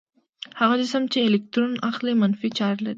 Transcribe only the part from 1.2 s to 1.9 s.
الکترون